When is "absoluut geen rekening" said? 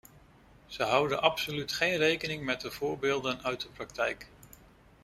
1.21-2.43